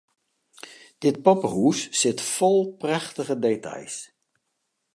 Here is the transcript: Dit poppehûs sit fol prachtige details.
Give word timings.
Dit 1.03 1.17
poppehûs 1.25 1.79
sit 1.99 2.19
fol 2.33 2.59
prachtige 2.83 3.35
details. 3.47 3.95